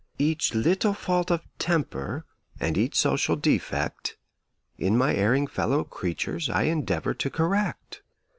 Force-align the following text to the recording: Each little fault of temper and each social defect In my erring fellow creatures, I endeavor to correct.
Each 0.17 0.55
little 0.55 0.95
fault 0.95 1.29
of 1.29 1.41
temper 1.59 2.25
and 2.59 2.75
each 2.75 2.97
social 2.97 3.35
defect 3.35 4.17
In 4.75 4.97
my 4.97 5.13
erring 5.13 5.45
fellow 5.45 5.83
creatures, 5.83 6.49
I 6.49 6.63
endeavor 6.63 7.13
to 7.13 7.29
correct. 7.29 8.01